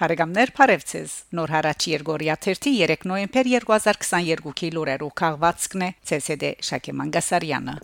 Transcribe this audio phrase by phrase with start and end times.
[0.00, 7.74] Փարեգամներ Փարեվցես Նոր հարաճ Երգորիա 3 նոյեմբեր 2022-ի լուրերով քաղվածքն է ՑՍԴ Շակե Մանգասարյանը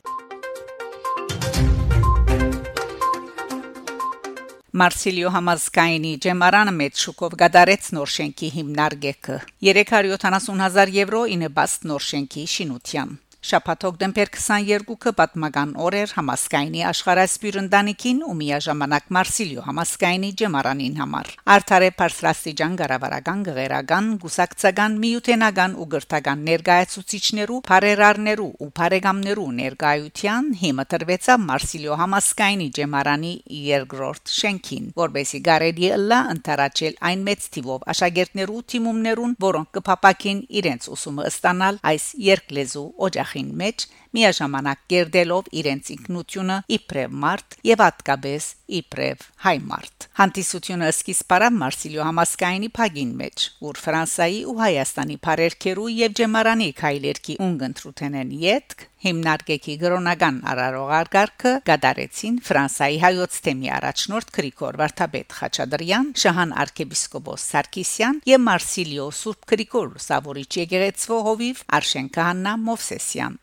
[4.81, 9.39] Մարսիլիո Համազգայինի ջեմարանը մեծ շուկով գդարեց նոր շենքի հիմնարկեքը
[9.69, 13.15] 370000 եվրո ինը բաստ նոր շենքի շինության
[13.47, 21.91] Շաբաթ հոկտեմբեր 22-ը պատմական օրեր համասկայնի աշխարհասպյուր ընտանիքին ու միաժամանակ Մարսիլիո համասկայնի ջեմարանին համար։ Արթարե
[22.01, 32.01] Փարսրաստիջան գարավարական գղերական գուսակցական միութենական ու գրթական ներկայացուցիչներու, բարերարներու ու բարեկամներու ներկայության հիմը տրվեցա Մարսիլիո
[32.03, 33.33] համասկայնի ջեմարանի
[33.69, 41.31] երկրորդ շենքին, որբեսի գարելի լա ընտարաճել այն մեծ թիվով աշակերտներու թիմումներուն, որոնք կփապակին իրենց ուսումը
[41.31, 43.85] ստանալ այս երկլեզու օջախ գլխին մեջ
[44.17, 48.49] միաժամանակ կերդելով իրենց ինքնությունը իբրև մարդ եւ հատկապես
[48.81, 55.89] իբրև հայ մարդ հանդիսությունը սկիզբ առավ մարսիլիո համասկայնի փագին մեջ որ ֆրանսայի ու հայաստանի բարերքերու
[55.97, 65.37] եւ ջեմարանի քայլերքի ունգընտրութենեն յետք հիմնարկեքի գրոնական արարողարգարքը գդարեցին Ֆրանսայի հայոց թեմի առաջնորդ Գրիգոր Վարդապետ
[65.37, 73.39] Խաչատրյան, Շահան arczepiskopos Սարգսյան եւ Մարսիլիո Սուրբ Գրիգոր Սավորիչ եկեղեցվո հովիվ Արշեն Քահանա Մովսեսյան։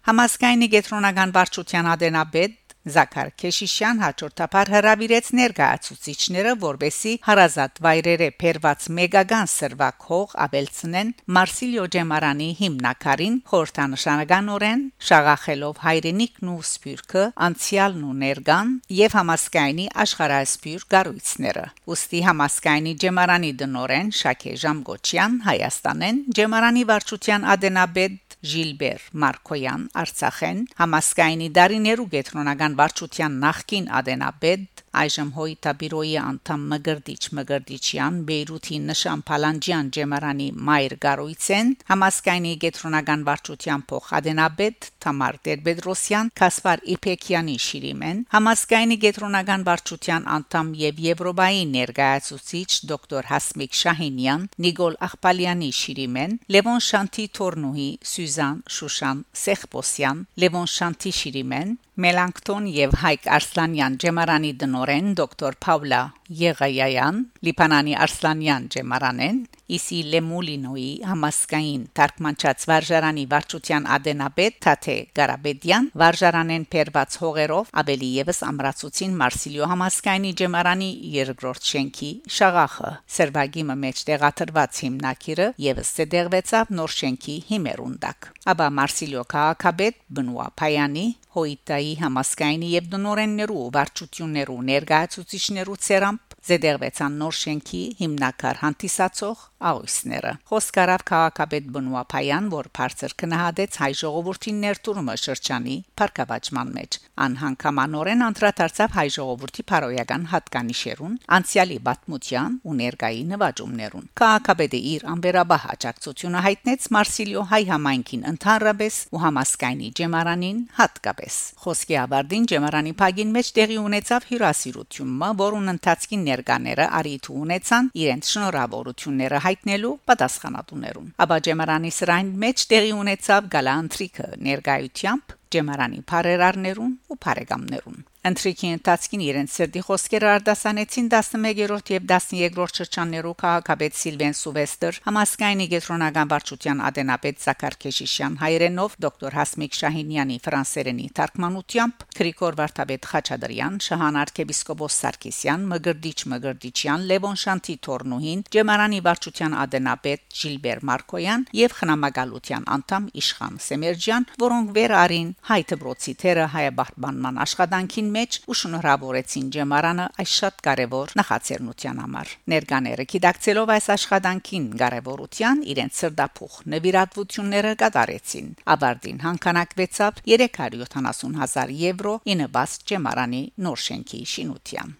[0.64, 10.08] Համասկայնի գետրոնական վարչության ադենաբեդ Զաքար Քեշիշյան հաջորդաբար հրավիրեց ներկայացուցիչները, որբեսի հարազատ վայրերը փերված մեգական սրվակ
[10.10, 19.88] հող ավելցնեն Մարսիլիո Ջեմարանի հիմնակարին խորհրդանշանականորեն շաղախելով հայրենիքն ու սպյուրքը անցյալն ու ներկան եւ համասկայնի
[20.04, 30.64] աշխարհասպյուր գառույցները։ Ոստի համասկայնի Ջեմարանի դնորեն Շակե Ժամգոչյան Հայաստանեն Ջեմարանի վարչության ադենաբեդ Ժիլբեր Մարկոյան Արցախեն
[30.82, 40.48] համասկայնի դարիներու գետրոնական վարչության նախկին ադենաբեդ այժմ հոյտաբիրոյի անդամ Մգրդիչ Մգրդիչյան Բեյրութի նշան Փալանջյան ջեմարանի
[40.70, 50.74] Մայր Գարույցեն համասկայնի գետրոնական վարչության փոխադենաբեդ Թամար Տեր-Պետրոսյան Կասպար Իփեկյանի շիրիմեն համասկայնի գետրոնական վարչության անդամ
[50.84, 60.24] եւ Եվրոպայի ներկայացուցիչ դոկտոր Հասմիկ Շահինյան Նիգոլ Ախպալյանի շիրիմեն Լևոն Շանթի Թորնուհի Սյուզան Շուշան Սեխպոսյան
[60.44, 66.00] Լևոն Շանթի շիրիմեն Մելանքտոն եւ Հայկ Արսլանյան ջեմարանի դնորեն դոկտոր Պավլա
[66.40, 69.40] Եղայայան Լիբանանի Արսլանյան ջեմարանեն
[69.74, 79.16] Իսի Լեմուլինոյի համասկային Թարգմանչած վարժարանի վարչության ադենաբեդ Թաթե Գարաբեդյան վարժարանեն Պերված հողերով ավելի եւս ամրացուցին
[79.24, 88.32] Մարսիլիո համասկայնի ջեմարանի երկրորդ շենքի շաղախը Սերվագիմը մեջ տեղադրված հիմնակիրը եւս ցեդերվեցավ նոր շենքի հիմերունդակ
[88.54, 97.82] Աբա Մարսիլիո քաղաքաբեդ Բնուա Փայանի հոյտայի համասկայնի եւ դնորեններու վարչություններու ներկայացուցիչներու ցերամp զեդերվեցան նոր շենքի
[98.04, 106.74] հիմնակար հանդիսացող աույսները։ Խոսք արավ քաղաքապետ Բնուապայան, որ բարձր քնահատեց հայ ժողովրդին ներդրումը շրջանի парկավաճման
[106.78, 115.64] մեջ։ Անհանգամանորեն անդրադարձավ հայ ժողովրդի փարոյական հատկանիշերուն, անցյալի բացմության ու ներկայի նվաճումներուն։ Քաղաքապետը իր ամբերաբահ
[115.64, 123.54] հաջակցությունը հայտնեց Մարսիլիո հայ համայնքին ընդհանրապես ու համասկայնի Ջեմարանին հատկապես։ Խոսքի ավարտին Ջեմարանի փագին մեջ
[123.54, 132.32] տեղի ունեցավ հյուրասիրությունը, որոնց ընթացքին ներկաները արիթ ունեցան իրենց շնորհավորությունները հայտնելու պատասխանատուներուն։ Աբա ջեմարանի սրային
[132.44, 141.08] մեջ տեղի ունեցավ գալանտրիկը ներկայությամբ ջեմարանի բարերարներուն ու բարեկամներուն Ընտրիքի ընթացքին իրենց սրտի խոսքերը արտասանեցին
[141.12, 149.36] 11-րդ եւ 13-րդ շրջաններու քաղաքապետ Սիլվեն Սուվեստեր, համասկայնի գետրոնական վարչության ադենապետ Զաքար Քեշիշյան հայրենով դոկտոր
[149.40, 158.46] Հասմիկ Շահինյանի ֆրանսերենի թարգմանությամբ Գրիգոր Վարդապետ Խաչատրյան, Շահան arczepiskopos Սարգսյան, Մգրդիչ Մգրդիչյան, Լևոն Շանթի Թորնուհին,
[158.56, 166.14] Ջեմարանի վարչության ադենապետ Ժիլբեր Մարկոյան եւ խնամակալության անդամ Իշխան Սեմերջյան, որոնք վեր արին հայ դբրոցի
[166.24, 173.88] թերը հայաբահբանման աշխատանքին մեջ ու շնորհավորեցին ջեմարանը այս շատ կարևոր նախաձեռնության համար։ Ներկաները գիտակցելով այս
[173.98, 184.22] աշխատանքին կարևորության իրենց սրդափուխ նվիրատվությունները կատարեցին։ Աբարդին հանգանակվեցավ 370.000 եվրո ինը բաց ջեմարանի նոր շենքի
[184.34, 185.00] շինության։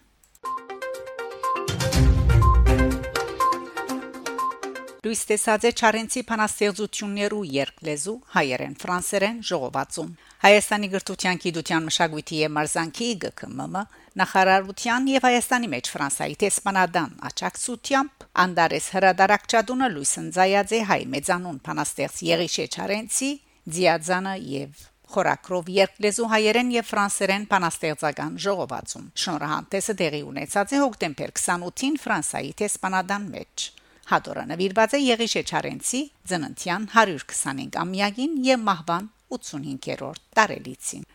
[5.04, 10.14] Լուիս տեսած է Չարենցի փանաստեղծություններու երկլեզու հայերեն ֆրանսերեն ժողովածում
[10.44, 13.84] Հայաստանի գրթության գիտության մշակույթի եւ մարզանքի ԳԿՄՄ
[14.20, 22.66] նախարարության եւ Հայաստանի մեջ Ֆրանսայի տեսփանադան աճակցությամբ Անդարես հրադարակչադունը Լուիս Նձայաձե հայ մեծանուն փանաստեղծ Եղիշե
[22.74, 23.30] Չարենցի
[23.72, 31.98] Ձիաձանը եւ Խորակրով երկլեզու հայերեն եւ ֆրանսերեն բանաստեղծական ժողովածում։ Շնորհանդեսը դեղի ունեցած է հոկտեմբեր 28-ին
[32.04, 33.66] Ֆրանսայի տեսփանադան մեջ։
[34.12, 41.06] Հադորը նվիրված է Եղիշե Չարենցի ծննդյան 125 ամյակին եւ մահվան 85-րդ տարելիցին։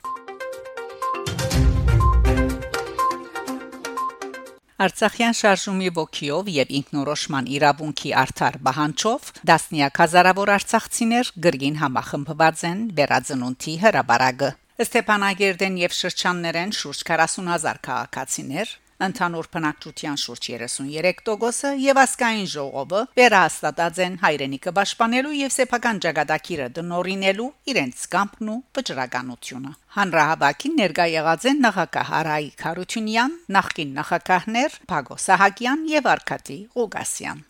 [4.79, 13.73] Արցախյան շարժումի ոգիով եւ ինքնորոշման իրավունքի արդար բահանջով դասնիակ հազարավոր արցախցիներ գրգին համախմբված են վերածնունդի
[13.83, 18.69] հրաբարագը Ստեփանագերդեն եւ շրջաններեն շուրջ 40000 քաղաքացիներ
[19.05, 27.47] ընդհանուր բնակչության շուրջ 33%-ը եւ ասկային ժողովը վերահաստատած են հայրենիքը պաշտպանելու եւ սեփական ճակատագիրը դնորինելու
[27.73, 35.85] իրենց կամքն ու վճռականությունը։ Հանրահավաքին ներկա եղած են նախագահ Արայիկ Խարությունյան, նախկին նախագահներ Փագո Սահակյան
[35.95, 37.45] եւ Արքադի Ղուգասյան։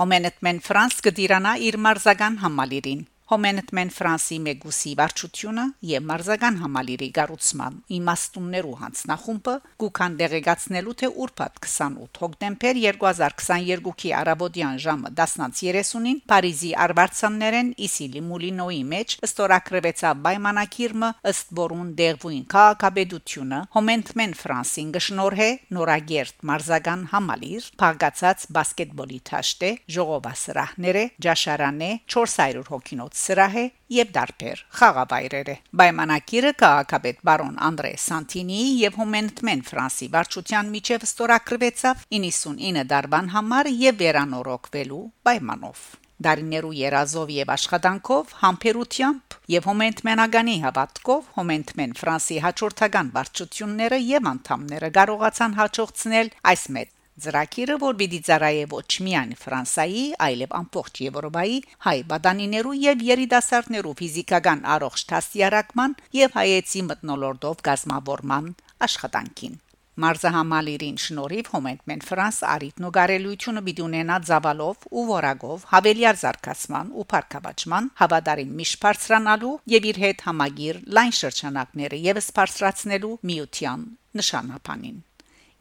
[0.00, 8.72] Հոմենտմեն Ֆրանս կդիրանա իր մարզական համալիրին Հոմենտմեն Ֆրանսի Մեգուսի վարչությունը եւ մարզական համալիրի գառուցման իմաստուններու
[8.80, 18.82] հանձնախումբը գուքան դեղեկացնելու թե ուրբաթ 28 հոկտեմբեր 2022-ի արաբոդյան ժամը 10:30-ին Փարիզի Արբարցաններեն Իսիլի Մուլինոյի
[18.94, 25.48] մեջ ստորակրվեցավ պայմանակիրը ըստ որուն դեղվույն քաղաքաբեդությունը Հոմենտմեն Ֆրանսին գշնորհե
[25.78, 33.64] նորագերտ մարզական համալիր փագացած բասկետբոլի թաշտե ժողովասրահները ջաշարանե 400 հոգինոց սրահ է
[33.96, 42.04] եւ դարբեր խաղավայրեր է պայմանակիրը քաղաքապետ բարոն Անդրե Սանտինի եւ Հոմենտմեն Ֆրանսի վարչության միջև ստորագրվեցավ
[42.20, 45.82] 99 դարբան համար եւ վերանորոգվելու պայմանով
[46.20, 55.56] Դարիներու երազով եւ աշխատանքով համբերությամբ եւ հոմենտմենագանի հավատքով հոմենտմեն Ֆրանսի հաջորդական վարչությունները եւ անդամները կարողացան
[55.60, 61.56] հաջողցնել այս մեծ Ծրագիրը, որ պիտի ծառայե ոչ միայն Ֆրանսայի, այլև ամբողջ Եվրոպայի
[61.86, 68.54] հայ բադանիներու եւ երիտասարդներու ֆիզիկական առողջ դաստիարակման եւ հայեցի մտնոլորտով գազմավորման
[68.88, 69.58] աշխատանքին։
[70.00, 77.90] Մարզահամալիրին շնորհիվ հոմենտմեն Ֆրանս արիթ նոգարելությունը պիտի ունենա զավալով ու որակով հավելյալ զարգացման ու փառքաբաճման
[78.00, 83.84] հավատարիմ միշտ բարձրանալու եւ իր հետ համագիր լայն շրջանակները եւս բարձրացնելու միության
[84.20, 84.98] նշանապանին։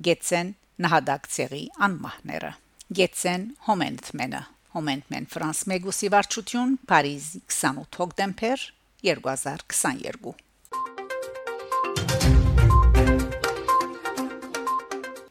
[0.07, 2.51] Գեցեն նահատակցերի անմահները
[2.99, 4.43] Գեցեն Հոմենտմենը
[4.75, 8.67] Հոմենտմեն Ֆրանս Մեգուսի վարչություն Փարիզ 28 հոկտեմբեր
[9.09, 10.48] 2022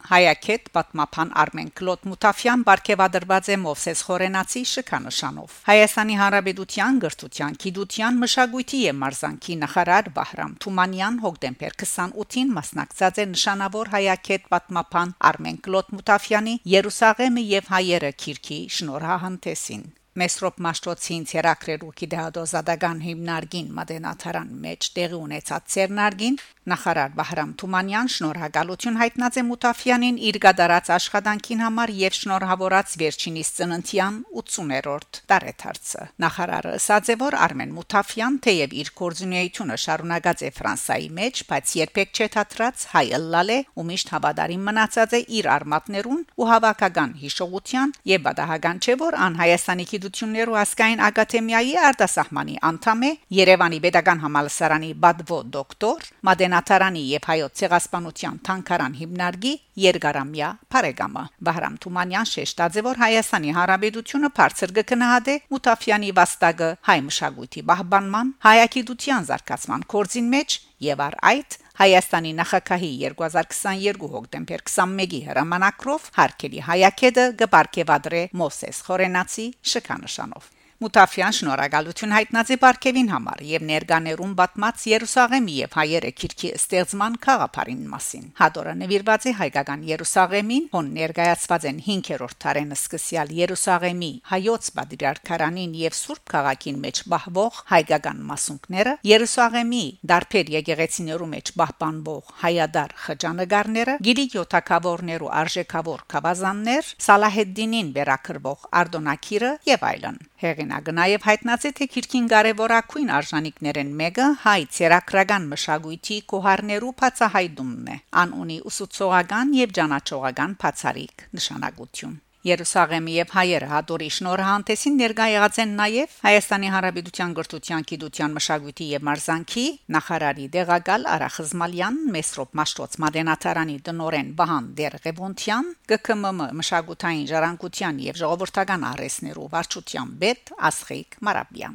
[0.08, 8.80] Հայակետ պատմապան Արմեն Կլոտ Մուտաֆյան բարգեւադրված է Մովսես Խորենացի շքանշանով։ Հայաստանի Հանրապետության գրթության, գիտության, մշակույթի
[8.86, 16.58] եւ մարզանկի նախարար Բահրամ Թումանյան հոկտեմբեր 28-ին մասնակցած է նշանավոր Հայակետ պատմապան Արմեն Կլոտ Մուտաֆյանի
[16.78, 19.86] Երուսաղեմը եւ հայերը քիրքի շնորհահանտեսին։
[20.18, 26.38] Մեսրոպ Մաշտոցին ցերակրերու կիդեադոզադական հիմնարկին մատենաթարան մեջ տեղի ունեցած ցերնարգին
[26.68, 34.18] նախարար Բահրամ Թումանյան շնորհակալություն հայտնած է Մուտաֆյանին իր գդարած աշխատանքին համար եւ շնորհավորած վերջինիս ծննդյան
[34.42, 41.42] 80-րդ տարեթարցը նախարարը ասաց է որ Արմեն Մուտաֆյան թեև իր կորձունեությունը շարունակած է Ֆրանսայի մեջ
[41.48, 47.94] բայց երբեք չթատրած հայ ըլլալե ու միշտ հավատարիմ մնացած է իր արմատներուն ու հավաքական հիշողության
[48.12, 54.90] եւ բադահական չէ որ ան Հայաստանի գիտություններու ասկային ակադեմիայի արտասահմանի անդամ է Երևանի Պետական համալսարանի
[55.04, 56.08] Բադվո դոկտոր
[56.58, 64.74] Մադենատարանի եւ հայոց ցեղասպանության թանկարան հիմնարկի երկարամյա Փարեգամը Վահրամ Թումանյան շեշտաձե որ Հայաստանի Հանրապետությունը բարձր
[64.78, 72.92] կգնահատե Մուտաֆյանի վաստակը հայ մշակույթի բահբանման հայագիտության զարգացման կորձին մեջ եւ առ այդ Հայաստանի նախագահի
[73.06, 83.40] 2022 հոկտեմբեր 21-ի հրամանակրով հարկելի հայակեդը գբարգեվադրե Մոսես Խորենացի շքանշանով Մուտաֆյան շնորհակալություն հայտնացի Բարքևին համար
[83.48, 90.68] եւ ներկաներուն պատմած Երուսաղեմի եւ հայերը քիրքի ստեղծման խաղապարին մասին։ Հադորը նվիրված է հայկական Երուսաղեմին,
[90.76, 98.22] ոն ներկայացված են 5-րդ տարենը սկսյալ Երուսաղեմի հայոց բադրիարքարանին եւ Սուրբ քաղաքին մեջ բահվող հայկական
[98.30, 99.82] մասունքները, Երուսաղեմի
[100.14, 110.24] դարբեր եկեղեցիներու մեջ բահբանվող հայադար խճանագարները, գիլի յոթակավորներու արժեքավոր կավազաններ, Սալահեդդինին վերակրվող արդոնակիրը եւ այլն։
[110.38, 117.98] Հերին Հեղինակը նաև հայտնացի թե քիրքին կարևորակույն արժանինքներն մեկը հայ ցերակրական մշակույթի կոհարներու բացահայտումն է։
[118.22, 122.16] Ան ունի ուսուցողական եւ ճանաչողական բացարիք նշանակություն։
[122.46, 129.06] Երուսաղեմի եւ հայերը հատորի շնորհանդեսին ներկայ եղած են նաեւ Հայաստանի Հանրապետության գրթության, գիտության, մշակույթի եւ
[129.08, 129.64] մարզանկի
[129.96, 139.48] նախարարի դեղակալ Արախզմալյան, Մեսրոպ Մաշտոց Մադենատարանի տնորեն Վահան Դերղեբոնտյան, ԿԿՄՄ մշակութային ժառանգության եւ ժողովրդական արհեստներու
[139.58, 141.74] վարչության պետ Ասխիկ Մարաբյան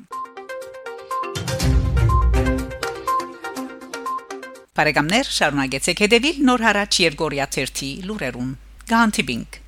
[4.73, 8.55] Բարեկամներ, շարունակեցեք հետևել Նոր հարաճ Երգորիա 1-ի լուրերուն։
[8.89, 9.62] Գանտիբինգ